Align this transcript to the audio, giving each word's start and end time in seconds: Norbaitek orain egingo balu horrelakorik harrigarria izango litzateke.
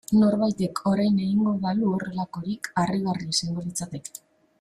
Norbaitek 0.19 0.79
orain 0.91 1.19
egingo 1.25 1.51
balu 1.65 1.91
horrelakorik 1.97 2.71
harrigarria 2.85 3.35
izango 3.37 3.67
litzateke. 3.67 4.17